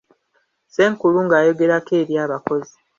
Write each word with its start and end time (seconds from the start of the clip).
Ssenkulu 0.67 1.17
ng'ayogerako 1.25 1.91
eri 2.01 2.13
abakozi. 2.25 2.75